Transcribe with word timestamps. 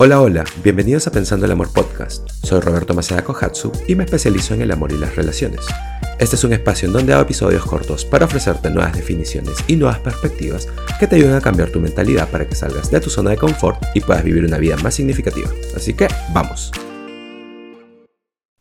Hola, 0.00 0.20
hola, 0.20 0.44
bienvenidos 0.62 1.08
a 1.08 1.10
Pensando 1.10 1.44
el 1.44 1.50
Amor 1.50 1.72
Podcast. 1.72 2.30
Soy 2.30 2.60
Roberto 2.60 2.94
Maceda 2.94 3.24
Kohatsu 3.24 3.72
y 3.88 3.96
me 3.96 4.04
especializo 4.04 4.54
en 4.54 4.62
el 4.62 4.70
amor 4.70 4.92
y 4.92 4.96
las 4.96 5.16
relaciones. 5.16 5.66
Este 6.20 6.36
es 6.36 6.44
un 6.44 6.52
espacio 6.52 6.86
en 6.86 6.92
donde 6.92 7.12
hago 7.12 7.22
episodios 7.22 7.66
cortos 7.66 8.04
para 8.04 8.26
ofrecerte 8.26 8.70
nuevas 8.70 8.94
definiciones 8.94 9.56
y 9.66 9.74
nuevas 9.74 9.98
perspectivas 9.98 10.68
que 11.00 11.08
te 11.08 11.16
ayuden 11.16 11.34
a 11.34 11.40
cambiar 11.40 11.70
tu 11.70 11.80
mentalidad 11.80 12.30
para 12.30 12.48
que 12.48 12.54
salgas 12.54 12.92
de 12.92 13.00
tu 13.00 13.10
zona 13.10 13.30
de 13.30 13.38
confort 13.38 13.82
y 13.92 14.00
puedas 14.00 14.22
vivir 14.22 14.44
una 14.44 14.58
vida 14.58 14.76
más 14.76 14.94
significativa. 14.94 15.50
Así 15.74 15.94
que, 15.94 16.06
vamos. 16.32 16.70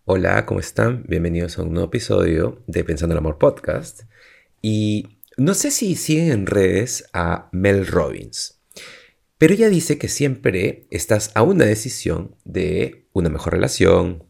Hola, 0.06 0.44
¿cómo 0.48 0.60
están? 0.60 1.04
Bienvenidos 1.08 1.60
a 1.60 1.62
un 1.62 1.72
nuevo 1.72 1.90
episodio 1.90 2.64
de 2.66 2.84
Pensando 2.84 3.14
el 3.14 3.20
Amor 3.20 3.38
Podcast. 3.38 4.06
Y 4.60 5.20
no 5.38 5.54
sé 5.54 5.70
si 5.70 5.96
siguen 5.98 6.32
en 6.32 6.48
redes 6.48 7.08
a 7.14 7.48
Mel 7.52 7.86
Robbins. 7.86 8.57
Pero 9.38 9.54
ella 9.54 9.70
dice 9.70 9.98
que 9.98 10.08
siempre 10.08 10.88
estás 10.90 11.32
a 11.36 11.44
una 11.44 11.66
decisión 11.66 12.36
de 12.44 13.08
una 13.14 13.30
mejor 13.30 13.54
relación, 13.54 14.24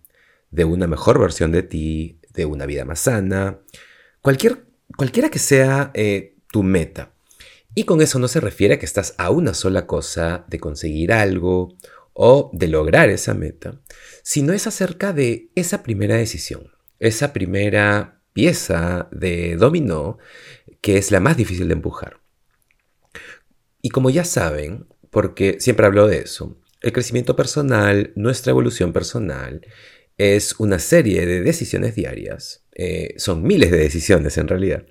de 0.52 0.66
una 0.66 0.88
mejor 0.88 1.20
versión 1.20 1.52
de 1.52 1.64
ti, 1.64 2.20
de 2.34 2.45
una 2.45 2.66
vida 2.66 2.86
más 2.86 3.00
sana, 3.00 3.59
cualquier, 4.22 4.66
cualquiera 4.98 5.30
que 5.30 5.40
sea 5.40 5.91
eh, 5.94 6.36
tu 6.52 6.64
meta. 6.64 7.14
Y 7.73 7.84
con 7.84 8.02
eso 8.02 8.20
no 8.20 8.28
se 8.28 8.40
refiere 8.40 8.76
a 8.76 8.80
que 8.80 8.86
estás 8.86 9.14
a 9.17 9.30
una 9.30 9.54
sola 9.54 9.86
cosa 9.86 10.45
de 10.48 10.59
conseguir 10.59 11.14
algo 11.14 11.78
o 12.14 12.50
de 12.53 12.67
lograr 12.67 13.09
esa 13.09 13.34
meta, 13.34 13.80
sino 14.23 14.52
es 14.53 14.66
acerca 14.66 15.14
de 15.14 15.52
esa 15.55 15.84
primera 15.84 16.16
decisión, 16.16 16.72
esa 17.00 17.31
primera 17.31 18.22
pieza 18.34 19.08
de 19.12 19.55
dominó 19.55 20.17
que 20.81 20.98
es 20.98 21.12
la 21.12 21.20
más 21.20 21.38
difícil 21.38 21.67
de 21.67 21.76
empujar. 21.76 22.20
Y 23.81 23.89
como 23.89 24.09
ya 24.09 24.26
saben, 24.26 24.88
porque 25.09 25.57
siempre 25.59 25.85
hablo 25.85 26.07
de 26.07 26.20
eso. 26.20 26.57
El 26.81 26.93
crecimiento 26.93 27.35
personal, 27.35 28.11
nuestra 28.16 28.52
evolución 28.52 28.94
personal, 28.94 29.61
es 30.17 30.55
una 30.59 30.80
serie 30.80 31.25
de 31.25 31.41
decisiones 31.41 31.95
diarias. 31.95 32.64
Eh, 32.73 33.16
son 33.17 33.44
miles 33.44 33.72
de 33.72 33.77
decisiones 33.77 34.38
en 34.38 34.47
realidad. 34.47 34.86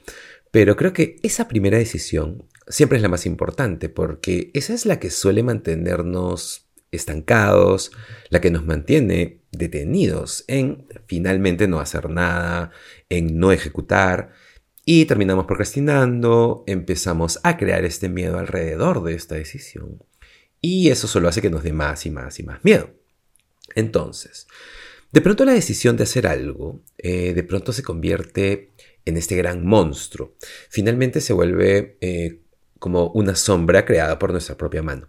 Pero 0.51 0.77
creo 0.77 0.93
que 0.93 1.17
esa 1.23 1.49
primera 1.49 1.79
decisión 1.79 2.45
siempre 2.69 2.97
es 2.97 3.03
la 3.03 3.09
más 3.09 3.27
importante 3.27 3.89
porque 3.89 4.51
esa 4.55 4.75
es 4.75 4.87
la 4.87 4.99
que 4.99 5.11
suele 5.11 5.43
mantenernos 5.43 6.67
estancados, 6.91 7.93
la 8.31 8.41
que 8.41 8.51
nos 8.51 8.65
mantiene 8.65 9.43
detenidos 9.53 10.45
en 10.49 10.87
finalmente 11.07 11.69
no 11.69 11.81
hacer 11.81 12.11
nada, 12.11 12.71
en 13.09 13.39
no 13.39 13.53
ejecutar. 13.53 14.33
Y 14.89 15.07
terminamos 15.07 15.47
procrastinando, 15.47 16.63
empezamos 16.69 17.41
a 17.43 17.57
crear 17.57 17.85
este 17.85 18.09
miedo 18.09 18.39
alrededor 18.39 19.03
de 19.03 19.15
esta 19.15 19.35
decisión. 19.35 20.03
Y 20.61 20.91
eso 20.91 21.09
solo 21.09 21.29
hace 21.29 21.43
que 21.43 21.51
nos 21.51 21.65
dé 21.65 21.73
más 21.73 22.07
y 22.07 22.11
más 22.11 22.39
y 22.39 22.45
más 22.45 22.65
miedo. 22.65 22.91
Entonces, 23.75 24.47
de 25.11 25.21
pronto 25.21 25.45
la 25.45 25.55
decisión 25.55 25.97
de 25.97 26.05
hacer 26.05 26.29
algo, 26.29 26.83
eh, 26.99 27.35
de 27.35 27.43
pronto 27.43 27.73
se 27.73 27.83
convierte 27.83 28.71
en 29.05 29.17
este 29.17 29.35
gran 29.35 29.67
monstruo. 29.67 30.37
Finalmente 30.71 31.21
se 31.21 31.33
vuelve 31.33 31.99
eh, 32.01 32.43
como 32.79 33.09
una 33.09 33.35
sombra 33.35 33.85
creada 33.85 34.21
por 34.21 34.31
nuestra 34.31 34.57
propia 34.57 34.85
mano. 34.85 35.09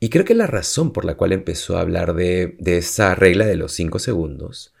Y 0.00 0.08
creo 0.08 0.24
que 0.24 0.34
la 0.34 0.46
razón 0.46 0.90
por 0.90 1.04
la 1.04 1.16
cual 1.16 1.32
empezó 1.32 1.76
a 1.76 1.82
hablar 1.82 2.14
de, 2.14 2.56
esa 2.64 3.14
regla 3.14 3.44
de 3.44 3.56
los 3.56 3.72
5 3.72 3.98
segundos 3.98 4.74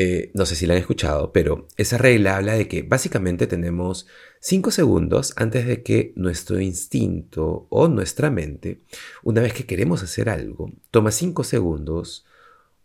eh, 0.00 0.30
no 0.32 0.46
sé 0.46 0.54
si 0.54 0.64
la 0.64 0.74
han 0.74 0.80
escuchado, 0.80 1.32
pero 1.32 1.66
esa 1.76 1.98
regla 1.98 2.36
habla 2.36 2.52
de 2.54 2.68
que 2.68 2.82
básicamente 2.82 3.48
tenemos 3.48 4.06
5 4.38 4.70
segundos 4.70 5.32
antes 5.34 5.66
de 5.66 5.82
que 5.82 6.12
nuestro 6.14 6.60
instinto 6.60 7.66
o 7.68 7.88
nuestra 7.88 8.30
mente, 8.30 8.80
una 9.24 9.40
vez 9.40 9.54
que 9.54 9.66
queremos 9.66 10.04
hacer 10.04 10.28
algo, 10.28 10.70
toma 10.92 11.10
5 11.10 11.42
segundos 11.42 12.24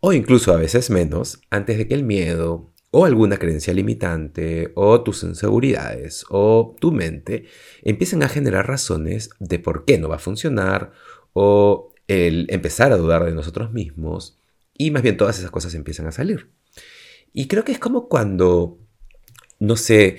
o 0.00 0.12
incluso 0.12 0.52
a 0.52 0.56
veces 0.56 0.90
menos 0.90 1.40
antes 1.50 1.78
de 1.78 1.86
que 1.86 1.94
el 1.94 2.02
miedo 2.02 2.72
o 2.90 3.04
alguna 3.04 3.36
creencia 3.36 3.72
limitante 3.72 4.72
o 4.74 5.00
tus 5.02 5.22
inseguridades 5.22 6.24
o 6.30 6.74
tu 6.80 6.90
mente 6.90 7.44
empiecen 7.82 8.24
a 8.24 8.28
generar 8.28 8.66
razones 8.66 9.30
de 9.38 9.60
por 9.60 9.84
qué 9.84 9.98
no 9.98 10.08
va 10.08 10.16
a 10.16 10.18
funcionar 10.18 10.90
o 11.32 11.94
el 12.08 12.48
empezar 12.50 12.90
a 12.90 12.96
dudar 12.96 13.24
de 13.24 13.34
nosotros 13.34 13.72
mismos 13.72 14.36
y 14.76 14.90
más 14.90 15.02
bien 15.02 15.16
todas 15.16 15.38
esas 15.38 15.52
cosas 15.52 15.74
empiezan 15.74 16.08
a 16.08 16.12
salir. 16.12 16.50
Y 17.34 17.48
creo 17.48 17.64
que 17.64 17.72
es 17.72 17.78
como 17.78 18.08
cuando, 18.08 18.78
no 19.58 19.76
sé, 19.76 20.16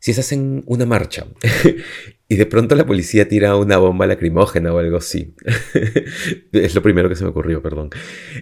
si 0.00 0.10
estás 0.10 0.32
en 0.32 0.62
una 0.66 0.84
marcha 0.84 1.26
y 2.28 2.36
de 2.36 2.46
pronto 2.46 2.74
la 2.74 2.84
policía 2.84 3.28
tira 3.28 3.56
una 3.56 3.78
bomba 3.78 4.06
lacrimógena 4.06 4.74
o 4.74 4.78
algo 4.78 4.98
así. 4.98 5.34
es 6.52 6.74
lo 6.74 6.82
primero 6.82 7.08
que 7.08 7.16
se 7.16 7.24
me 7.24 7.30
ocurrió, 7.30 7.62
perdón. 7.62 7.90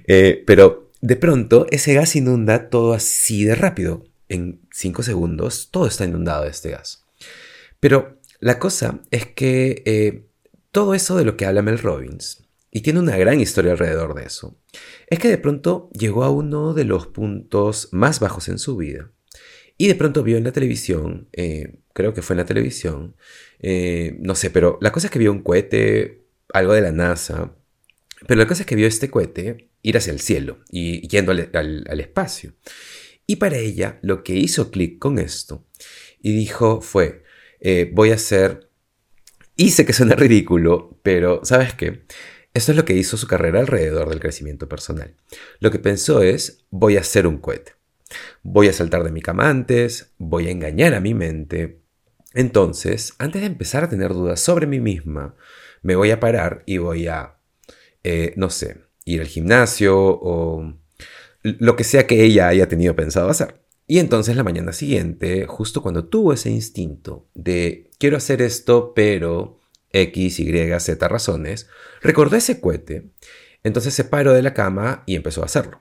Eh, 0.06 0.42
pero 0.46 0.90
de 1.02 1.16
pronto 1.16 1.66
ese 1.70 1.92
gas 1.94 2.16
inunda 2.16 2.70
todo 2.70 2.94
así 2.94 3.44
de 3.44 3.54
rápido. 3.54 4.04
En 4.28 4.62
cinco 4.72 5.02
segundos 5.02 5.68
todo 5.70 5.86
está 5.86 6.06
inundado 6.06 6.44
de 6.44 6.50
este 6.50 6.70
gas. 6.70 7.04
Pero 7.78 8.18
la 8.40 8.58
cosa 8.58 9.00
es 9.10 9.26
que 9.26 9.82
eh, 9.84 10.24
todo 10.70 10.94
eso 10.94 11.16
de 11.16 11.26
lo 11.26 11.36
que 11.36 11.44
habla 11.44 11.60
Mel 11.60 11.78
Robbins, 11.78 12.43
y 12.74 12.80
tiene 12.80 12.98
una 12.98 13.16
gran 13.16 13.40
historia 13.40 13.70
alrededor 13.70 14.14
de 14.14 14.24
eso, 14.24 14.58
es 15.06 15.20
que 15.20 15.28
de 15.28 15.38
pronto 15.38 15.90
llegó 15.92 16.24
a 16.24 16.30
uno 16.30 16.74
de 16.74 16.84
los 16.84 17.06
puntos 17.06 17.88
más 17.92 18.18
bajos 18.18 18.48
en 18.48 18.58
su 18.58 18.76
vida. 18.76 19.12
Y 19.78 19.86
de 19.86 19.94
pronto 19.94 20.24
vio 20.24 20.36
en 20.38 20.44
la 20.44 20.50
televisión, 20.50 21.28
eh, 21.32 21.78
creo 21.92 22.14
que 22.14 22.20
fue 22.20 22.34
en 22.34 22.38
la 22.38 22.46
televisión, 22.46 23.14
eh, 23.60 24.16
no 24.18 24.34
sé, 24.34 24.50
pero 24.50 24.76
la 24.80 24.90
cosa 24.90 25.06
es 25.06 25.12
que 25.12 25.20
vio 25.20 25.30
un 25.30 25.42
cohete, 25.42 26.26
algo 26.52 26.72
de 26.72 26.80
la 26.80 26.90
NASA, 26.90 27.56
pero 28.26 28.40
la 28.40 28.48
cosa 28.48 28.62
es 28.62 28.66
que 28.66 28.74
vio 28.74 28.88
este 28.88 29.08
cohete 29.08 29.70
ir 29.82 29.96
hacia 29.96 30.12
el 30.12 30.18
cielo 30.18 30.58
y 30.68 31.06
yendo 31.06 31.30
al, 31.30 32.00
espacio. 32.00 32.54
Y 33.24 33.36
para 33.36 33.56
ella 33.56 34.00
lo 34.02 34.24
que 34.24 34.34
hizo 34.34 34.72
clic 34.72 34.98
con 34.98 35.20
esto 35.20 35.64
y 36.20 36.32
dijo 36.32 36.80
fue, 36.80 37.22
eh, 37.60 37.88
voy 37.94 38.10
a 38.10 38.14
hacer, 38.14 38.68
hice 39.54 39.86
que 39.86 39.92
suene 39.92 40.16
ridículo, 40.16 40.98
pero 41.04 41.40
¿sabes 41.44 41.72
qué? 41.74 42.02
Esto 42.54 42.70
es 42.70 42.76
lo 42.76 42.84
que 42.84 42.94
hizo 42.94 43.16
su 43.16 43.26
carrera 43.26 43.58
alrededor 43.58 44.08
del 44.08 44.20
crecimiento 44.20 44.68
personal. 44.68 45.16
Lo 45.58 45.72
que 45.72 45.80
pensó 45.80 46.22
es, 46.22 46.64
voy 46.70 46.96
a 46.96 47.00
hacer 47.00 47.26
un 47.26 47.38
cohete. 47.38 47.72
Voy 48.44 48.68
a 48.68 48.72
saltar 48.72 49.02
de 49.02 49.10
mi 49.10 49.20
cama 49.20 49.50
antes, 49.50 50.12
voy 50.18 50.46
a 50.46 50.52
engañar 50.52 50.94
a 50.94 51.00
mi 51.00 51.14
mente. 51.14 51.80
Entonces, 52.32 53.14
antes 53.18 53.40
de 53.40 53.48
empezar 53.48 53.82
a 53.82 53.88
tener 53.88 54.12
dudas 54.12 54.38
sobre 54.38 54.68
mí 54.68 54.78
misma, 54.78 55.34
me 55.82 55.96
voy 55.96 56.12
a 56.12 56.20
parar 56.20 56.62
y 56.64 56.78
voy 56.78 57.08
a, 57.08 57.38
eh, 58.04 58.34
no 58.36 58.50
sé, 58.50 58.82
ir 59.04 59.20
al 59.20 59.26
gimnasio 59.26 59.96
o 59.98 60.74
lo 61.42 61.74
que 61.74 61.84
sea 61.84 62.06
que 62.06 62.22
ella 62.22 62.46
haya 62.46 62.68
tenido 62.68 62.94
pensado 62.94 63.30
hacer. 63.30 63.64
Y 63.88 63.98
entonces 63.98 64.36
la 64.36 64.44
mañana 64.44 64.72
siguiente, 64.72 65.46
justo 65.46 65.82
cuando 65.82 66.06
tuvo 66.06 66.32
ese 66.32 66.50
instinto 66.50 67.26
de 67.34 67.90
quiero 67.98 68.16
hacer 68.16 68.42
esto, 68.42 68.92
pero 68.94 69.58
X, 69.94 70.40
Y, 70.40 70.80
Z 70.80 71.08
razones, 71.08 71.68
recordó 72.02 72.36
ese 72.36 72.60
cohete, 72.60 73.10
entonces 73.62 73.94
se 73.94 74.04
paró 74.04 74.32
de 74.32 74.42
la 74.42 74.52
cama 74.52 75.04
y 75.06 75.16
empezó 75.16 75.42
a 75.42 75.46
hacerlo. 75.46 75.80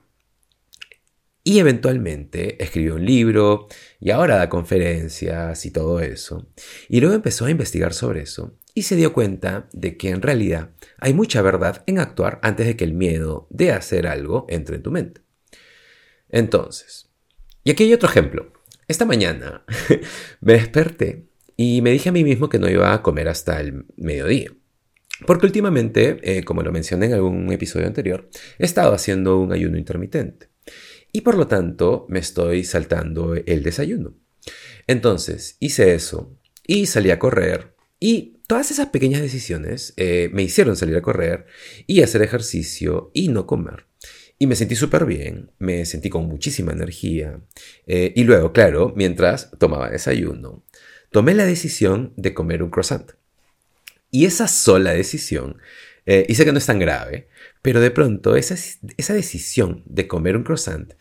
Y 1.46 1.58
eventualmente 1.58 2.62
escribió 2.64 2.94
un 2.94 3.04
libro 3.04 3.68
y 4.00 4.10
ahora 4.10 4.36
da 4.36 4.48
conferencias 4.48 5.66
y 5.66 5.70
todo 5.70 6.00
eso. 6.00 6.48
Y 6.88 7.00
luego 7.00 7.14
empezó 7.14 7.44
a 7.44 7.50
investigar 7.50 7.92
sobre 7.92 8.22
eso 8.22 8.56
y 8.72 8.84
se 8.84 8.96
dio 8.96 9.12
cuenta 9.12 9.68
de 9.72 9.98
que 9.98 10.08
en 10.08 10.22
realidad 10.22 10.70
hay 10.98 11.12
mucha 11.12 11.42
verdad 11.42 11.84
en 11.86 11.98
actuar 11.98 12.40
antes 12.42 12.66
de 12.66 12.76
que 12.76 12.84
el 12.84 12.94
miedo 12.94 13.46
de 13.50 13.72
hacer 13.72 14.06
algo 14.06 14.46
entre 14.48 14.76
en 14.76 14.82
tu 14.82 14.90
mente. 14.90 15.20
Entonces, 16.30 17.10
y 17.62 17.70
aquí 17.70 17.84
hay 17.84 17.92
otro 17.92 18.08
ejemplo. 18.08 18.52
Esta 18.88 19.04
mañana 19.04 19.64
me 20.40 20.54
desperté 20.54 21.26
y 21.56 21.82
me 21.82 21.90
dije 21.90 22.08
a 22.08 22.12
mí 22.12 22.24
mismo 22.24 22.48
que 22.48 22.58
no 22.58 22.68
iba 22.68 22.92
a 22.92 23.02
comer 23.02 23.28
hasta 23.28 23.60
el 23.60 23.86
mediodía. 23.96 24.50
Porque 25.26 25.46
últimamente, 25.46 26.18
eh, 26.22 26.44
como 26.44 26.62
lo 26.62 26.72
mencioné 26.72 27.06
en 27.06 27.14
algún 27.14 27.52
episodio 27.52 27.86
anterior, 27.86 28.28
he 28.58 28.64
estado 28.64 28.92
haciendo 28.94 29.38
un 29.38 29.52
ayuno 29.52 29.78
intermitente. 29.78 30.48
Y 31.12 31.20
por 31.20 31.36
lo 31.36 31.46
tanto, 31.46 32.06
me 32.08 32.18
estoy 32.18 32.64
saltando 32.64 33.34
el 33.34 33.62
desayuno. 33.62 34.16
Entonces, 34.86 35.56
hice 35.60 35.94
eso 35.94 36.36
y 36.66 36.86
salí 36.86 37.10
a 37.10 37.18
correr. 37.18 37.74
Y 38.00 38.40
todas 38.48 38.70
esas 38.70 38.88
pequeñas 38.88 39.22
decisiones 39.22 39.94
eh, 39.96 40.28
me 40.32 40.42
hicieron 40.42 40.76
salir 40.76 40.96
a 40.96 41.02
correr 41.02 41.46
y 41.86 42.02
hacer 42.02 42.22
ejercicio 42.22 43.10
y 43.14 43.28
no 43.28 43.46
comer. 43.46 43.86
Y 44.38 44.48
me 44.48 44.56
sentí 44.56 44.74
súper 44.74 45.06
bien, 45.06 45.52
me 45.58 45.86
sentí 45.86 46.10
con 46.10 46.26
muchísima 46.26 46.72
energía. 46.72 47.40
Eh, 47.86 48.12
y 48.16 48.24
luego, 48.24 48.52
claro, 48.52 48.92
mientras 48.96 49.50
tomaba 49.58 49.90
desayuno, 49.90 50.64
tomé 51.14 51.32
la 51.32 51.46
decisión 51.46 52.12
de 52.16 52.34
comer 52.34 52.60
un 52.60 52.70
croissant. 52.70 53.12
Y 54.10 54.24
esa 54.24 54.48
sola 54.48 54.90
decisión, 54.90 55.58
eh, 56.06 56.26
y 56.28 56.34
sé 56.34 56.44
que 56.44 56.50
no 56.50 56.58
es 56.58 56.66
tan 56.66 56.80
grave, 56.80 57.28
pero 57.62 57.80
de 57.80 57.92
pronto 57.92 58.34
esa, 58.34 58.56
esa 58.96 59.14
decisión 59.14 59.84
de 59.86 60.08
comer 60.08 60.36
un 60.36 60.42
croissant 60.42 60.92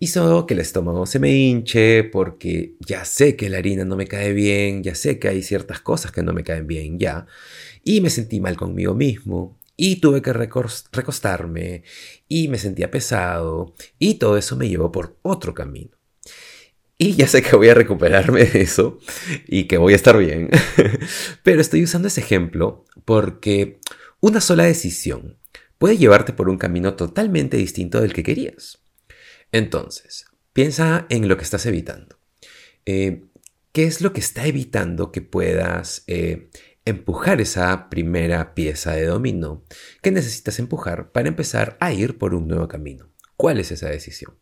hizo 0.00 0.44
que 0.44 0.54
el 0.54 0.60
estómago 0.60 1.06
se 1.06 1.20
me 1.20 1.30
hinche 1.30 2.02
porque 2.02 2.74
ya 2.80 3.04
sé 3.04 3.36
que 3.36 3.48
la 3.48 3.58
harina 3.58 3.84
no 3.84 3.94
me 3.94 4.08
cae 4.08 4.32
bien, 4.32 4.82
ya 4.82 4.96
sé 4.96 5.20
que 5.20 5.28
hay 5.28 5.40
ciertas 5.40 5.80
cosas 5.80 6.10
que 6.10 6.24
no 6.24 6.32
me 6.32 6.42
caen 6.42 6.66
bien 6.66 6.98
ya, 6.98 7.26
y 7.84 8.00
me 8.00 8.10
sentí 8.10 8.40
mal 8.40 8.56
conmigo 8.56 8.94
mismo. 8.94 9.56
y 9.76 10.00
tuve 10.00 10.20
que 10.20 10.32
recostarme 10.32 11.84
y 12.28 12.48
me 12.48 12.58
sentía 12.58 12.90
pesado 12.90 13.74
y 14.00 14.14
todo 14.14 14.36
eso 14.36 14.56
me 14.56 14.68
llevó 14.68 14.90
por 14.90 15.16
otro 15.22 15.54
camino. 15.54 15.99
Y 17.02 17.14
ya 17.14 17.26
sé 17.26 17.40
que 17.40 17.56
voy 17.56 17.70
a 17.70 17.74
recuperarme 17.74 18.44
de 18.44 18.60
eso 18.60 18.98
y 19.46 19.64
que 19.64 19.78
voy 19.78 19.94
a 19.94 19.96
estar 19.96 20.18
bien, 20.18 20.50
pero 21.42 21.62
estoy 21.62 21.82
usando 21.82 22.08
ese 22.08 22.20
ejemplo 22.20 22.84
porque 23.06 23.80
una 24.20 24.42
sola 24.42 24.64
decisión 24.64 25.38
puede 25.78 25.96
llevarte 25.96 26.34
por 26.34 26.50
un 26.50 26.58
camino 26.58 26.96
totalmente 26.96 27.56
distinto 27.56 28.02
del 28.02 28.12
que 28.12 28.22
querías. 28.22 28.82
Entonces, 29.50 30.26
piensa 30.52 31.06
en 31.08 31.26
lo 31.26 31.38
que 31.38 31.44
estás 31.44 31.64
evitando. 31.64 32.18
Eh, 32.84 33.24
¿Qué 33.72 33.84
es 33.84 34.02
lo 34.02 34.12
que 34.12 34.20
está 34.20 34.46
evitando 34.46 35.10
que 35.10 35.22
puedas 35.22 36.04
eh, 36.06 36.50
empujar 36.84 37.40
esa 37.40 37.88
primera 37.88 38.54
pieza 38.54 38.92
de 38.92 39.06
dominó 39.06 39.64
que 40.02 40.10
necesitas 40.10 40.58
empujar 40.58 41.12
para 41.12 41.28
empezar 41.28 41.78
a 41.80 41.94
ir 41.94 42.18
por 42.18 42.34
un 42.34 42.46
nuevo 42.46 42.68
camino? 42.68 43.10
¿Cuál 43.38 43.58
es 43.58 43.72
esa 43.72 43.88
decisión? 43.88 44.36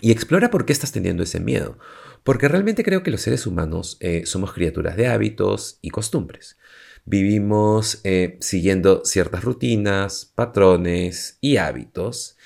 Y 0.00 0.10
explora 0.10 0.50
por 0.50 0.64
qué 0.64 0.72
estás 0.72 0.92
teniendo 0.92 1.22
ese 1.22 1.40
miedo. 1.40 1.78
Porque 2.24 2.48
realmente 2.48 2.84
creo 2.84 3.02
que 3.02 3.10
los 3.10 3.20
seres 3.20 3.46
humanos 3.46 3.96
eh, 4.00 4.22
somos 4.26 4.52
criaturas 4.52 4.96
de 4.96 5.08
hábitos 5.08 5.78
y 5.82 5.90
costumbres. 5.90 6.56
Vivimos 7.04 8.00
eh, 8.04 8.38
siguiendo 8.40 9.04
ciertas 9.04 9.42
rutinas, 9.42 10.32
patrones 10.34 11.38
y 11.40 11.56
hábitos. 11.56 12.36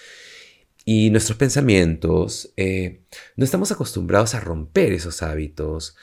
Y 0.84 1.10
nuestros 1.10 1.37
pensamientos, 1.37 2.52
eh, 2.56 3.02
no 3.37 3.44
estamos 3.44 3.70
acostumbrados 3.72 4.34
a 4.34 4.40
romper 4.40 4.93
esos 4.93 5.22
hábitos 5.22 5.96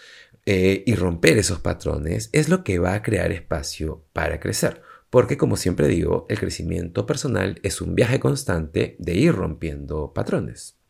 y 0.46 0.94
romper 0.96 1.38
esos 1.38 1.62
patrones 1.62 2.30
es 2.34 2.50
lo 2.50 2.66
que 2.66 2.78
va 2.78 2.96
a 2.96 3.02
crear 3.02 3.32
espacio 3.32 4.04
para 4.12 4.42
crecer. 4.42 4.82
Porque 5.10 5.38
como 5.38 5.56
siempre 5.56 5.88
digo, 5.88 6.26
el 6.28 6.38
crecimiento 6.38 7.06
personal 7.06 7.62
es 7.64 7.80
un 7.80 7.96
viaje 7.96 8.20
constante 8.20 8.98
de 9.00 9.14
ir 9.14 9.34
rompiendo 9.34 10.12
patrones. 10.12 10.83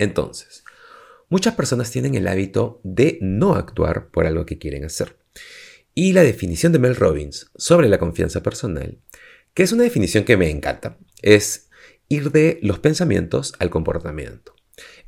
Entonces, 0.00 0.64
muchas 1.28 1.54
personas 1.54 1.90
tienen 1.90 2.14
el 2.14 2.26
hábito 2.26 2.80
de 2.84 3.18
no 3.20 3.54
actuar 3.54 4.10
por 4.10 4.26
algo 4.26 4.46
que 4.46 4.58
quieren 4.58 4.84
hacer. 4.84 5.18
Y 5.94 6.14
la 6.14 6.22
definición 6.22 6.72
de 6.72 6.78
Mel 6.78 6.96
Robbins 6.96 7.50
sobre 7.54 7.86
la 7.86 7.98
confianza 7.98 8.42
personal, 8.42 8.98
que 9.52 9.62
es 9.62 9.72
una 9.72 9.82
definición 9.82 10.24
que 10.24 10.38
me 10.38 10.48
encanta, 10.48 10.96
es 11.20 11.68
ir 12.08 12.32
de 12.32 12.58
los 12.62 12.78
pensamientos 12.78 13.52
al 13.58 13.68
comportamiento. 13.68 14.54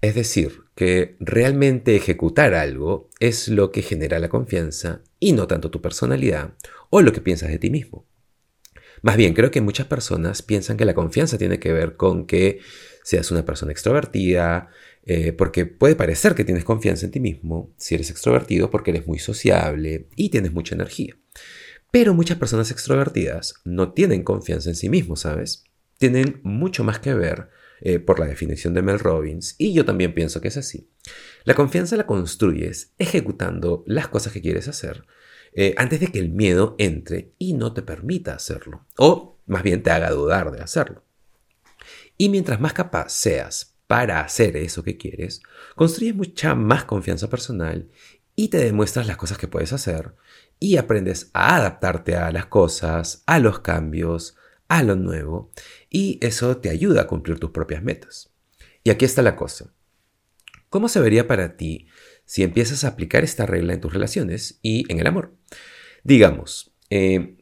Es 0.02 0.14
decir, 0.14 0.60
que 0.74 1.16
realmente 1.20 1.96
ejecutar 1.96 2.52
algo 2.52 3.08
es 3.18 3.48
lo 3.48 3.72
que 3.72 3.80
genera 3.80 4.18
la 4.18 4.28
confianza 4.28 5.00
y 5.18 5.32
no 5.32 5.46
tanto 5.46 5.70
tu 5.70 5.80
personalidad 5.80 6.52
o 6.90 7.00
lo 7.00 7.14
que 7.14 7.22
piensas 7.22 7.48
de 7.48 7.58
ti 7.58 7.70
mismo. 7.70 8.06
Más 9.00 9.16
bien, 9.16 9.32
creo 9.32 9.50
que 9.50 9.62
muchas 9.62 9.86
personas 9.86 10.42
piensan 10.42 10.76
que 10.76 10.84
la 10.84 10.94
confianza 10.94 11.38
tiene 11.38 11.58
que 11.58 11.72
ver 11.72 11.96
con 11.96 12.26
que 12.26 12.60
seas 13.02 13.30
una 13.30 13.44
persona 13.44 13.72
extrovertida, 13.72 14.68
eh, 15.04 15.32
porque 15.32 15.66
puede 15.66 15.96
parecer 15.96 16.34
que 16.34 16.44
tienes 16.44 16.64
confianza 16.64 17.06
en 17.06 17.12
ti 17.12 17.20
mismo 17.20 17.74
si 17.76 17.94
eres 17.94 18.10
extrovertido 18.10 18.70
porque 18.70 18.90
eres 18.90 19.06
muy 19.06 19.18
sociable 19.18 20.08
y 20.16 20.28
tienes 20.28 20.52
mucha 20.52 20.74
energía. 20.74 21.16
Pero 21.90 22.14
muchas 22.14 22.38
personas 22.38 22.70
extrovertidas 22.70 23.54
no 23.64 23.92
tienen 23.92 24.22
confianza 24.22 24.70
en 24.70 24.76
sí 24.76 24.88
mismos, 24.88 25.20
¿sabes? 25.20 25.64
Tienen 25.98 26.40
mucho 26.42 26.84
más 26.84 26.98
que 26.98 27.14
ver 27.14 27.50
eh, 27.80 27.98
por 27.98 28.18
la 28.18 28.26
definición 28.26 28.74
de 28.74 28.82
Mel 28.82 29.00
Robbins, 29.00 29.56
y 29.58 29.72
yo 29.72 29.84
también 29.84 30.14
pienso 30.14 30.40
que 30.40 30.48
es 30.48 30.56
así. 30.56 30.88
La 31.44 31.54
confianza 31.54 31.96
la 31.96 32.06
construyes 32.06 32.92
ejecutando 32.98 33.82
las 33.86 34.08
cosas 34.08 34.32
que 34.32 34.40
quieres 34.40 34.68
hacer 34.68 35.04
eh, 35.54 35.74
antes 35.76 36.00
de 36.00 36.06
que 36.06 36.18
el 36.18 36.30
miedo 36.30 36.76
entre 36.78 37.34
y 37.38 37.52
no 37.52 37.74
te 37.74 37.82
permita 37.82 38.34
hacerlo, 38.34 38.86
o 38.96 39.38
más 39.46 39.62
bien 39.62 39.82
te 39.82 39.90
haga 39.90 40.10
dudar 40.10 40.50
de 40.50 40.62
hacerlo. 40.62 41.04
Y 42.22 42.28
mientras 42.28 42.60
más 42.60 42.72
capaz 42.72 43.08
seas 43.08 43.74
para 43.88 44.20
hacer 44.20 44.56
eso 44.56 44.84
que 44.84 44.96
quieres, 44.96 45.42
construyes 45.74 46.14
mucha 46.14 46.54
más 46.54 46.84
confianza 46.84 47.28
personal 47.28 47.90
y 48.36 48.46
te 48.46 48.58
demuestras 48.58 49.08
las 49.08 49.16
cosas 49.16 49.38
que 49.38 49.48
puedes 49.48 49.72
hacer 49.72 50.14
y 50.60 50.76
aprendes 50.76 51.32
a 51.32 51.56
adaptarte 51.56 52.14
a 52.14 52.30
las 52.30 52.46
cosas, 52.46 53.24
a 53.26 53.40
los 53.40 53.58
cambios, 53.58 54.36
a 54.68 54.84
lo 54.84 54.94
nuevo 54.94 55.50
y 55.90 56.20
eso 56.24 56.58
te 56.58 56.70
ayuda 56.70 57.02
a 57.02 57.06
cumplir 57.08 57.40
tus 57.40 57.50
propias 57.50 57.82
metas. 57.82 58.32
Y 58.84 58.90
aquí 58.90 59.04
está 59.04 59.20
la 59.22 59.34
cosa. 59.34 59.74
¿Cómo 60.68 60.88
se 60.88 61.00
vería 61.00 61.26
para 61.26 61.56
ti 61.56 61.88
si 62.24 62.44
empiezas 62.44 62.84
a 62.84 62.88
aplicar 62.90 63.24
esta 63.24 63.46
regla 63.46 63.72
en 63.72 63.80
tus 63.80 63.92
relaciones 63.92 64.60
y 64.62 64.84
en 64.92 65.00
el 65.00 65.08
amor. 65.08 65.34
Digamos, 66.04 66.72
eh, 66.88 67.38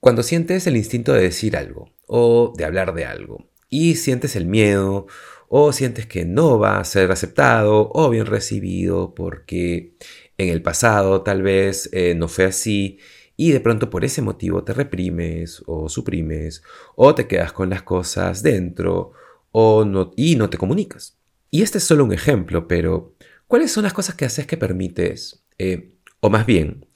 cuando 0.00 0.22
sientes 0.22 0.66
el 0.66 0.78
instinto 0.78 1.12
de 1.12 1.20
decir 1.20 1.54
algo 1.54 1.92
o 2.06 2.54
de 2.56 2.64
hablar 2.64 2.94
de 2.94 3.04
algo 3.04 3.51
y 3.72 3.96
sientes 3.96 4.36
el 4.36 4.46
miedo 4.46 5.08
o 5.48 5.72
sientes 5.72 6.06
que 6.06 6.24
no 6.24 6.60
va 6.60 6.78
a 6.78 6.84
ser 6.84 7.10
aceptado 7.10 7.90
o 7.92 8.08
bien 8.08 8.26
recibido 8.26 9.14
porque 9.16 9.96
en 10.38 10.50
el 10.50 10.62
pasado 10.62 11.22
tal 11.22 11.42
vez 11.42 11.88
eh, 11.92 12.14
no 12.14 12.28
fue 12.28 12.44
así 12.44 13.00
y 13.36 13.50
de 13.50 13.60
pronto 13.60 13.90
por 13.90 14.04
ese 14.04 14.22
motivo 14.22 14.62
te 14.62 14.74
reprimes 14.74 15.64
o 15.66 15.88
suprimes 15.88 16.62
o 16.94 17.14
te 17.14 17.26
quedas 17.26 17.52
con 17.52 17.70
las 17.70 17.82
cosas 17.82 18.44
dentro 18.44 19.12
o 19.50 20.12
y 20.16 20.36
no 20.36 20.50
te 20.50 20.58
comunicas. 20.58 21.18
Y 21.50 21.62
este 21.62 21.78
es 21.78 21.84
solo 21.84 22.04
un 22.04 22.12
ejemplo, 22.12 22.68
pero 22.68 23.14
¿Cuáles 23.52 23.70
son 23.70 23.82
las 23.82 23.92
cosas 23.92 24.14
que 24.14 24.24
haces 24.24 24.46
que 24.46 24.56
permites? 24.56 25.44
Eh, 25.58 25.98
o 26.20 26.30
más 26.30 26.46
bien, 26.46 26.86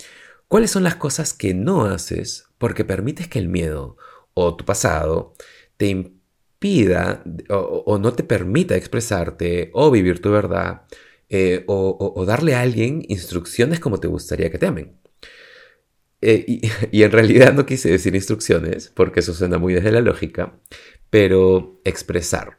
¿cuáles 0.48 0.70
son 0.70 0.84
las 0.84 0.94
cosas 0.94 1.34
que 1.34 1.52
no 1.52 1.84
haces 1.84 2.48
porque 2.56 2.82
permites 2.82 3.28
que 3.28 3.38
el 3.38 3.50
miedo 3.50 3.98
o 4.32 4.56
tu 4.56 4.64
pasado 4.64 5.34
te 5.76 6.14
o, 7.48 7.98
no 7.98 8.12
te 8.12 8.22
permita 8.22 8.76
expresarte 8.76 9.70
o 9.72 9.90
vivir 9.90 10.20
tu 10.20 10.30
verdad 10.30 10.82
eh, 11.28 11.64
o, 11.66 12.24
darle 12.26 12.54
a 12.54 12.60
alguien 12.60 13.04
instrucciones 13.08 13.80
como 13.80 13.98
te 13.98 14.08
gustaría 14.08 14.50
que 14.50 14.58
te 14.58 14.66
amen? 14.66 14.96
Eh, 16.20 16.44
y, 16.92 17.02
en 17.02 17.12
realidad 17.12 17.52
no 17.52 17.66
quise 17.66 17.90
decir 17.90 18.14
instrucciones 18.14 18.90
porque 18.94 19.20
eso 19.20 19.34
suena 19.34 19.58
muy 19.58 19.74
desde 19.74 19.92
la 19.92 20.00
lógica, 20.00 20.58
pero 21.10 21.80
expresar, 21.84 22.58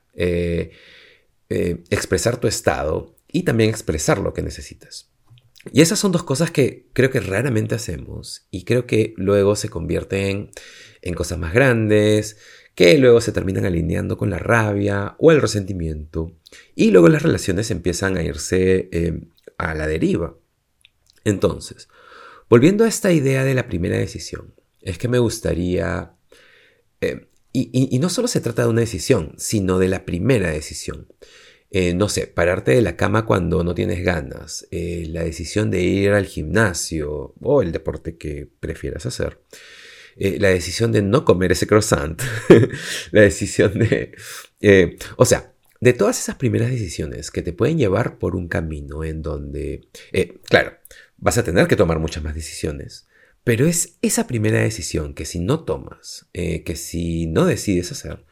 expresar 1.50 2.38
tu 2.38 2.48
estado 2.48 3.16
y 3.32 3.44
también 3.44 3.70
expresar 3.70 4.20
lo 4.20 4.34
que 4.34 4.42
necesitas. 4.42 5.10
Y 5.72 5.82
esas 5.82 6.00
son 6.00 6.12
dos 6.12 6.24
cosas 6.24 6.52
que 6.52 6.88
creo 6.94 7.10
que 7.10 7.20
raramente 7.20 7.76
hacemos 7.76 8.48
y 8.52 8.64
creo 8.64 8.86
que 8.86 9.14
luego 9.18 9.56
se 9.56 9.70
convierten 9.70 10.52
en 11.02 11.14
cosas 11.14 11.38
más 11.38 11.54
grandes, 11.54 12.38
que 12.78 12.96
luego 13.00 13.22
se 13.22 13.32
terminan 13.32 13.66
alineando 13.66 14.18
con 14.18 14.30
la 14.30 14.38
rabia 14.38 15.16
o 15.18 15.32
el 15.32 15.42
resentimiento 15.42 16.38
y 16.76 16.92
luego 16.92 17.10
las 17.10 17.24
relaciones 17.24 17.72
empiezan 17.72 18.18
a 18.18 18.22
irse 18.22 18.88
eh, 18.92 19.20
a 19.58 19.74
la 19.74 19.88
deriva. 19.88 20.38
Entonces, 21.24 21.90
volviendo 22.52 22.84
a 22.84 22.88
esta 22.88 23.12
idea 23.12 23.44
de 23.44 23.56
la 23.56 23.68
primera 23.68 23.98
decisión, 23.98 24.54
es 24.80 25.00
que 25.00 25.08
me 25.08 25.18
gustaría, 25.18 26.14
eh, 27.02 27.30
y 27.52 27.98
no 27.98 28.10
solo 28.10 28.28
se 28.28 28.42
trata 28.42 28.62
de 28.62 28.70
una 28.70 28.82
decisión, 28.82 29.34
sino 29.38 29.80
de 29.80 29.88
la 29.88 30.06
primera 30.06 30.52
decisión. 30.52 31.08
Eh, 31.72 31.96
no 31.96 32.10
sé, 32.10 32.28
pararte 32.28 32.74
de 32.74 32.84
la 32.84 32.96
cama 32.96 33.26
cuando 33.26 33.64
no 33.64 33.74
tienes 33.74 34.04
ganas, 34.04 34.68
la 34.70 35.24
decisión 35.24 35.72
de 35.72 35.82
ir 35.82 36.12
al 36.12 36.28
gimnasio 36.28 37.34
o 37.42 37.64
el 37.64 37.72
deporte 37.72 38.18
que 38.18 38.48
prefieras 38.60 39.08
hacer, 39.08 39.42
eh, 40.18 40.38
la 40.40 40.50
decisión 40.50 40.92
de 40.92 41.02
no 41.02 41.26
comer 41.26 41.52
ese 41.52 41.68
croissant, 41.68 42.22
la 43.12 43.22
decisión 43.22 43.78
de... 43.80 44.16
o 45.18 45.26
sea, 45.26 45.54
de 45.80 45.94
todas 45.94 46.20
esas 46.20 46.36
primeras 46.36 46.72
decisiones 46.72 47.32
que 47.32 47.42
te 47.42 47.54
pueden 47.54 47.78
llevar 47.78 48.18
por 48.18 48.36
un 48.36 48.48
camino 48.48 49.04
en 49.04 49.22
donde, 49.22 49.88
claro, 50.44 50.74
vas 51.18 51.38
a 51.38 51.44
tener 51.44 51.68
que 51.68 51.76
tomar 51.76 52.00
muchas 52.00 52.24
más 52.24 52.34
decisiones, 52.34 53.08
pero 53.44 53.68
es 53.68 53.98
esa 54.02 54.26
primera 54.26 54.60
decisión 54.60 55.14
que 55.14 55.26
si 55.26 55.40
no 55.40 55.64
tomas, 55.66 56.28
que 56.34 56.76
si 56.76 57.28
no 57.28 57.46
decides 57.46 57.92
hacer, 57.92 58.26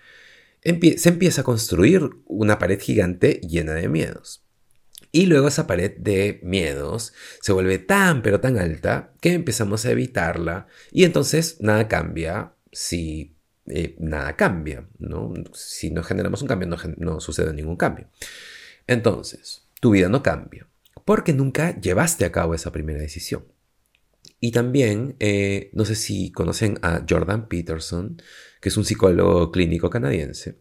se 0.63 1.09
empieza 1.09 1.41
a 1.41 1.43
construir 1.43 2.09
una 2.25 2.57
pared 2.57 2.79
gigante 2.79 3.39
llena 3.41 3.73
de 3.73 3.87
miedos. 3.87 4.44
Y 5.11 5.25
luego 5.25 5.47
esa 5.47 5.67
pared 5.67 5.95
de 5.97 6.39
miedos 6.43 7.13
se 7.41 7.53
vuelve 7.53 7.79
tan 7.79 8.21
pero 8.21 8.39
tan 8.39 8.57
alta 8.57 9.13
que 9.21 9.33
empezamos 9.33 9.85
a 9.85 9.91
evitarla 9.91 10.67
y 10.91 11.03
entonces 11.03 11.57
nada 11.61 11.87
cambia 11.87 12.53
si 12.71 13.35
eh, 13.67 13.95
nada 13.99 14.35
cambia. 14.35 14.87
¿no? 14.99 15.33
Si 15.53 15.91
no 15.91 16.03
generamos 16.03 16.41
un 16.41 16.47
cambio 16.47 16.67
no, 16.67 16.77
no 16.97 17.19
sucede 17.19 17.53
ningún 17.53 17.77
cambio. 17.77 18.07
Entonces, 18.87 19.67
tu 19.79 19.91
vida 19.91 20.09
no 20.09 20.21
cambia 20.21 20.67
porque 21.05 21.33
nunca 21.33 21.79
llevaste 21.79 22.25
a 22.25 22.31
cabo 22.31 22.55
esa 22.55 22.71
primera 22.71 22.99
decisión. 22.99 23.45
Y 24.39 24.51
también, 24.51 25.15
eh, 25.19 25.69
no 25.73 25.85
sé 25.85 25.95
si 25.95 26.31
conocen 26.31 26.77
a 26.81 27.05
Jordan 27.07 27.47
Peterson, 27.47 28.21
que 28.59 28.69
es 28.69 28.77
un 28.77 28.85
psicólogo 28.85 29.51
clínico 29.51 29.89
canadiense, 29.89 30.59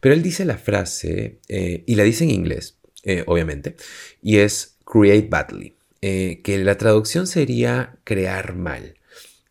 pero 0.00 0.14
él 0.14 0.22
dice 0.22 0.44
la 0.44 0.58
frase, 0.58 1.40
eh, 1.48 1.84
y 1.86 1.94
la 1.94 2.02
dice 2.02 2.24
en 2.24 2.30
inglés, 2.30 2.78
eh, 3.04 3.24
obviamente, 3.26 3.76
y 4.22 4.38
es 4.38 4.76
create 4.84 5.28
badly, 5.28 5.74
que 6.00 6.60
la 6.62 6.76
traducción 6.76 7.26
sería 7.26 7.96
crear 8.04 8.54
mal, 8.54 8.96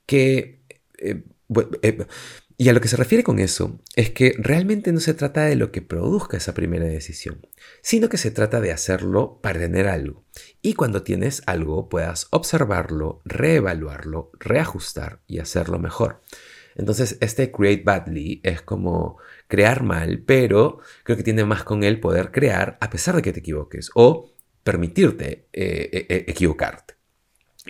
que 0.05 0.59
eh, 0.99 1.23
y 2.57 2.69
a 2.69 2.73
lo 2.73 2.81
que 2.81 2.87
se 2.87 2.97
refiere 2.97 3.23
con 3.23 3.39
eso 3.39 3.79
es 3.95 4.11
que 4.11 4.35
realmente 4.37 4.91
no 4.91 4.99
se 4.99 5.13
trata 5.13 5.45
de 5.45 5.55
lo 5.55 5.71
que 5.71 5.81
produzca 5.81 6.37
esa 6.37 6.53
primera 6.53 6.85
decisión, 6.85 7.45
sino 7.81 8.09
que 8.09 8.17
se 8.17 8.31
trata 8.31 8.61
de 8.61 8.71
hacerlo 8.71 9.39
para 9.41 9.59
tener 9.59 9.87
algo. 9.87 10.23
Y 10.61 10.75
cuando 10.75 11.03
tienes 11.03 11.41
algo 11.47 11.89
puedas 11.89 12.27
observarlo, 12.29 13.21
reevaluarlo, 13.25 14.31
reajustar 14.39 15.19
y 15.27 15.39
hacerlo 15.39 15.79
mejor. 15.79 16.21
Entonces, 16.75 17.17
este 17.21 17.51
create 17.51 17.83
badly 17.83 18.41
es 18.43 18.61
como 18.61 19.17
crear 19.47 19.83
mal, 19.83 20.23
pero 20.25 20.79
creo 21.03 21.17
que 21.17 21.23
tiene 21.23 21.45
más 21.45 21.63
con 21.63 21.83
el 21.83 21.99
poder 21.99 22.31
crear 22.31 22.77
a 22.81 22.89
pesar 22.89 23.15
de 23.15 23.21
que 23.21 23.33
te 23.33 23.39
equivoques 23.39 23.91
o 23.93 24.31
permitirte 24.63 25.47
eh, 25.53 25.89
eh, 25.91 26.05
eh, 26.09 26.25
equivocarte. 26.27 26.95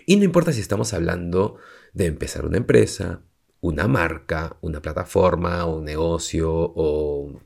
Y 0.05 0.15
no 0.15 0.23
importa 0.23 0.53
si 0.53 0.61
estamos 0.61 0.93
hablando 0.93 1.57
de 1.93 2.05
empezar 2.05 2.45
una 2.45 2.57
empresa, 2.57 3.21
una 3.61 3.87
marca, 3.87 4.57
una 4.61 4.81
plataforma, 4.81 5.65
un 5.65 5.85
negocio 5.85 6.51
o, 6.51 7.41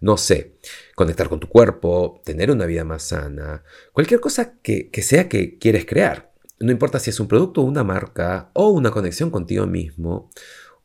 no 0.00 0.16
sé, 0.16 0.58
conectar 0.94 1.28
con 1.28 1.40
tu 1.40 1.48
cuerpo, 1.48 2.20
tener 2.24 2.50
una 2.50 2.66
vida 2.66 2.84
más 2.84 3.04
sana, 3.04 3.62
cualquier 3.92 4.20
cosa 4.20 4.58
que, 4.62 4.90
que 4.90 5.02
sea 5.02 5.28
que 5.28 5.58
quieres 5.58 5.86
crear. 5.86 6.32
No 6.58 6.70
importa 6.70 6.98
si 6.98 7.10
es 7.10 7.20
un 7.20 7.28
producto 7.28 7.62
una 7.62 7.84
marca 7.84 8.50
o 8.52 8.68
una 8.68 8.90
conexión 8.90 9.30
contigo 9.30 9.66
mismo 9.66 10.30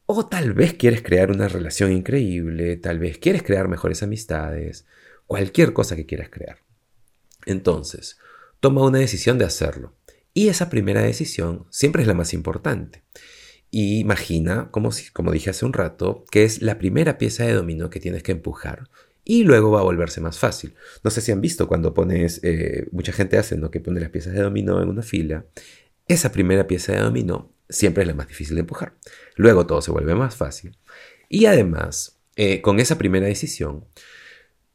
o 0.05 0.27
tal 0.27 0.53
vez 0.53 0.73
quieres 0.73 1.01
crear 1.01 1.31
una 1.31 1.47
relación 1.47 1.91
increíble, 1.91 2.77
tal 2.77 2.99
vez 2.99 3.17
quieres 3.17 3.43
crear 3.43 3.67
mejores 3.67 4.03
amistades, 4.03 4.85
cualquier 5.25 5.73
cosa 5.73 5.95
que 5.95 6.05
quieras 6.05 6.29
crear. 6.29 6.59
Entonces, 7.45 8.17
toma 8.59 8.83
una 8.83 8.99
decisión 8.99 9.37
de 9.37 9.45
hacerlo. 9.45 9.95
Y 10.33 10.49
esa 10.49 10.69
primera 10.69 11.01
decisión 11.01 11.65
siempre 11.69 12.01
es 12.01 12.07
la 12.07 12.13
más 12.13 12.33
importante. 12.33 13.03
Y 13.71 13.99
imagina, 13.99 14.69
como, 14.71 14.91
como 15.13 15.31
dije 15.31 15.49
hace 15.49 15.65
un 15.65 15.73
rato, 15.73 16.23
que 16.29 16.43
es 16.43 16.61
la 16.61 16.77
primera 16.77 17.17
pieza 17.17 17.45
de 17.45 17.53
dominó 17.53 17.89
que 17.89 17.99
tienes 17.99 18.21
que 18.21 18.33
empujar. 18.33 18.89
Y 19.23 19.43
luego 19.43 19.71
va 19.71 19.79
a 19.79 19.83
volverse 19.83 20.21
más 20.21 20.37
fácil. 20.37 20.75
No 21.03 21.09
sé 21.09 21.21
si 21.21 21.31
han 21.31 21.41
visto 21.41 21.67
cuando 21.67 21.93
pones, 21.93 22.41
eh, 22.43 22.87
mucha 22.91 23.11
gente 23.11 23.37
hace, 23.37 23.57
¿no? 23.57 23.71
Que 23.71 23.79
pone 23.79 23.99
las 23.99 24.11
piezas 24.11 24.33
de 24.33 24.41
dominó 24.41 24.81
en 24.81 24.89
una 24.89 25.01
fila. 25.01 25.45
Esa 26.07 26.31
primera 26.31 26.67
pieza 26.67 26.93
de 26.93 26.99
dominó 26.99 27.54
siempre 27.69 28.03
es 28.03 28.07
la 28.07 28.13
más 28.13 28.27
difícil 28.27 28.55
de 28.55 28.61
empujar. 28.61 28.95
Luego 29.35 29.65
todo 29.65 29.81
se 29.81 29.91
vuelve 29.91 30.15
más 30.15 30.35
fácil. 30.35 30.77
Y 31.29 31.45
además, 31.45 32.19
eh, 32.35 32.61
con 32.61 32.79
esa 32.79 32.97
primera 32.97 33.27
decisión, 33.27 33.85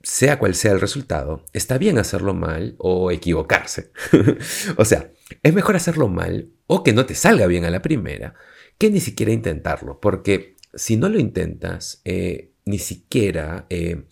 sea 0.03 0.39
cual 0.39 0.55
sea 0.55 0.73
el 0.73 0.81
resultado, 0.81 1.45
está 1.53 1.79
bien 1.79 1.99
hacerlo 1.99 2.35
mal 2.35 2.75
o 2.79 3.11
equivocarse. 3.11 3.93
o 4.77 4.85
sea, 4.85 5.13
es 5.43 5.55
mejor 5.55 5.77
hacerlo 5.77 6.09
mal 6.09 6.51
o 6.67 6.83
que 6.83 6.93
no 6.93 7.07
te 7.07 7.15
salga 7.15 7.47
bien 7.47 7.65
a 7.65 7.71
la 7.71 7.83
primera 7.83 8.35
que 8.79 8.91
ni 8.91 9.01
siquiera 9.01 9.31
intentarlo, 9.31 10.01
porque 10.01 10.57
si 10.73 10.97
no 10.97 11.11
lo 11.11 11.19
intentas, 11.19 12.01
eh, 12.05 12.55
ni 12.65 12.79
siquiera, 12.79 13.67
eh, 13.69 14.05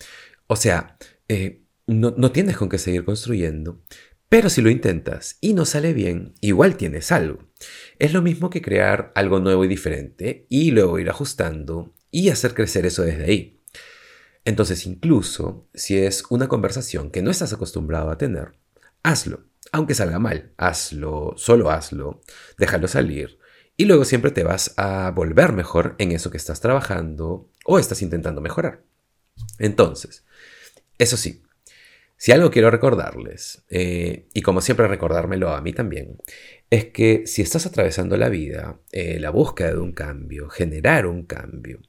o 0.47 0.57
sea, 0.57 0.99
no, 1.87 2.15
no 2.17 2.33
tienes 2.33 2.57
con 2.57 2.69
qué 2.69 2.77
seguir 2.77 3.05
construyendo, 3.05 3.81
pero 4.29 4.51
si 4.51 4.61
lo 4.61 4.71
intentas 4.71 5.39
y 5.41 5.55
no 5.55 5.65
sale 5.65 5.93
bien, 5.93 6.35
igual 6.41 6.77
tienes 6.77 7.13
algo. 7.13 7.49
Es 7.99 8.13
lo 8.13 8.23
mismo 8.23 8.51
que 8.51 8.63
crear 8.63 9.13
algo 9.15 9.41
nuevo 9.41 9.65
y 9.65 9.69
diferente 9.69 10.47
y 10.49 10.71
luego 10.71 10.99
ir 10.99 11.09
ajustando 11.09 11.95
y 12.11 12.29
hacer 12.29 12.55
crecer 12.55 12.87
eso 12.87 13.03
desde 13.03 13.25
ahí. 13.25 13.63
Entonces, 14.45 14.87
incluso 14.87 15.69
si 15.75 15.99
es 15.99 16.25
una 16.31 16.49
conversación 16.49 17.11
que 17.11 17.23
no 17.23 17.31
estás 17.31 17.53
acostumbrado 17.53 18.11
a 18.11 18.19
tener, 18.19 18.53
hazlo. 19.03 19.45
Aunque 19.73 19.95
salga 19.95 20.19
mal, 20.19 20.53
hazlo, 20.57 21.35
solo 21.37 21.71
hazlo, 21.71 22.23
déjalo 22.57 22.89
salir 22.89 23.39
y 23.77 23.85
luego 23.85 24.05
siempre 24.05 24.31
te 24.31 24.43
vas 24.43 24.75
a 24.77 25.11
volver 25.11 25.53
mejor 25.53 25.95
en 25.99 26.13
eso 26.13 26.31
que 26.31 26.37
estás 26.37 26.61
trabajando 26.61 27.51
o 27.65 27.79
estás 27.79 28.03
intentando 28.03 28.41
mejorar. 28.41 28.83
Entonces, 29.59 30.25
eso 30.99 31.17
sí, 31.17 31.43
si 32.19 32.33
algo 32.33 32.51
quiero 32.51 32.71
recordarles, 32.71 33.65
eh, 33.71 34.27
y 34.35 34.43
como 34.43 34.61
siempre 34.61 34.89
recordármelo 34.89 35.51
a 35.51 35.61
mí 35.61 35.73
también, 35.73 36.19
es 36.69 36.87
que 36.87 37.27
si 37.27 37.43
estás 37.43 37.65
atravesando 37.65 38.17
la 38.17 38.29
vida, 38.29 38.81
eh, 38.91 39.21
la 39.21 39.31
búsqueda 39.31 39.71
de 39.71 39.79
un 39.79 39.93
cambio, 39.93 40.49
generar 40.49 41.07
un 41.07 41.25
cambio, 41.25 41.81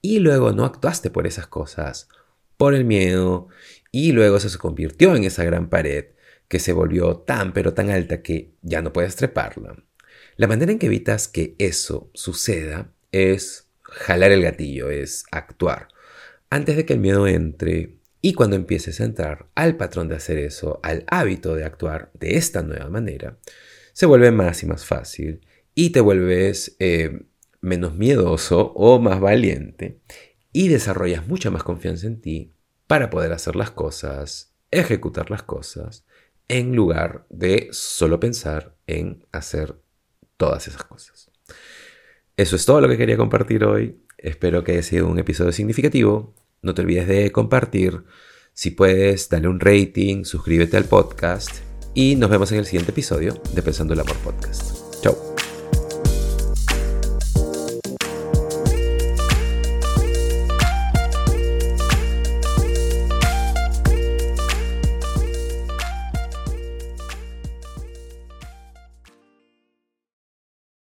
y 0.00 0.20
luego 0.20 0.52
no 0.52 0.64
actuaste 0.64 1.10
por 1.10 1.26
esas 1.26 1.48
cosas, 1.48 2.08
por 2.56 2.74
el 2.74 2.84
miedo, 2.84 3.48
y 3.90 4.12
luego 4.12 4.38
se 4.38 4.56
convirtió 4.58 5.16
en 5.16 5.24
esa 5.24 5.42
gran 5.42 5.68
pared 5.68 6.06
que 6.46 6.60
se 6.60 6.72
volvió 6.72 7.16
tan 7.16 7.52
pero 7.52 7.74
tan 7.74 7.90
alta 7.90 8.22
que 8.22 8.54
ya 8.62 8.80
no 8.80 8.92
puedes 8.92 9.16
treparla. 9.16 9.76
La 10.36 10.46
manera 10.46 10.70
en 10.70 10.78
que 10.78 10.86
evitas 10.86 11.26
que 11.26 11.56
eso 11.58 12.10
suceda 12.14 12.92
es 13.10 13.68
jalar 13.82 14.30
el 14.30 14.42
gatillo, 14.42 14.90
es 14.90 15.24
actuar. 15.32 15.88
Antes 16.48 16.76
de 16.76 16.86
que 16.86 16.92
el 16.92 17.00
miedo 17.00 17.26
entre, 17.26 17.96
y 18.24 18.32
cuando 18.32 18.56
empieces 18.56 19.02
a 19.02 19.04
entrar 19.04 19.50
al 19.54 19.76
patrón 19.76 20.08
de 20.08 20.16
hacer 20.16 20.38
eso, 20.38 20.80
al 20.82 21.04
hábito 21.08 21.54
de 21.54 21.66
actuar 21.66 22.10
de 22.14 22.38
esta 22.38 22.62
nueva 22.62 22.88
manera, 22.88 23.36
se 23.92 24.06
vuelve 24.06 24.30
más 24.30 24.62
y 24.62 24.66
más 24.66 24.86
fácil 24.86 25.46
y 25.74 25.90
te 25.90 26.00
vuelves 26.00 26.74
eh, 26.78 27.26
menos 27.60 27.96
miedoso 27.96 28.72
o 28.76 28.98
más 28.98 29.20
valiente 29.20 30.00
y 30.54 30.68
desarrollas 30.68 31.28
mucha 31.28 31.50
más 31.50 31.64
confianza 31.64 32.06
en 32.06 32.22
ti 32.22 32.54
para 32.86 33.10
poder 33.10 33.30
hacer 33.30 33.56
las 33.56 33.70
cosas, 33.70 34.54
ejecutar 34.70 35.30
las 35.30 35.42
cosas, 35.42 36.06
en 36.48 36.74
lugar 36.74 37.26
de 37.28 37.68
solo 37.72 38.20
pensar 38.20 38.74
en 38.86 39.26
hacer 39.32 39.76
todas 40.38 40.66
esas 40.66 40.84
cosas. 40.84 41.30
Eso 42.38 42.56
es 42.56 42.64
todo 42.64 42.80
lo 42.80 42.88
que 42.88 42.96
quería 42.96 43.18
compartir 43.18 43.64
hoy. 43.64 44.02
Espero 44.16 44.64
que 44.64 44.72
haya 44.72 44.82
sido 44.82 45.08
un 45.08 45.18
episodio 45.18 45.52
significativo 45.52 46.34
no 46.64 46.74
te 46.74 46.82
olvides 46.82 47.06
de 47.06 47.30
compartir. 47.30 48.02
Si 48.52 48.70
puedes, 48.70 49.28
dale 49.28 49.48
un 49.48 49.60
rating, 49.60 50.24
suscríbete 50.24 50.76
al 50.76 50.84
podcast 50.84 51.50
y 51.94 52.16
nos 52.16 52.30
vemos 52.30 52.50
en 52.52 52.58
el 52.58 52.66
siguiente 52.66 52.90
episodio 52.90 53.40
de 53.52 53.62
Pensando 53.62 53.94
el 53.94 54.00
Amor 54.00 54.16
Podcast. 54.18 54.83